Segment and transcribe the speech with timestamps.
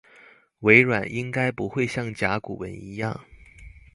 [0.61, 3.19] 微軟應該不會像甲骨文一樣